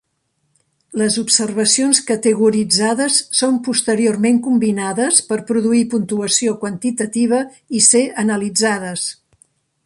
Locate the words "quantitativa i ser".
6.65-8.03